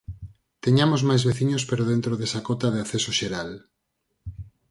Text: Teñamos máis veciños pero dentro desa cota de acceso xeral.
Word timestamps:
Teñamos 0.63 1.01
máis 1.09 1.23
veciños 1.29 1.63
pero 1.69 1.89
dentro 1.91 2.13
desa 2.19 2.43
cota 2.47 2.67
de 2.73 2.79
acceso 2.83 3.11
xeral. 3.19 3.49